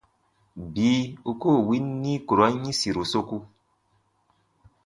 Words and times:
Bii 0.73 1.03
u 1.29 1.31
koo 1.41 1.59
win 1.67 1.85
nikurɔn 2.03 2.53
yĩsiru 2.65 3.03
soku. 3.11 3.37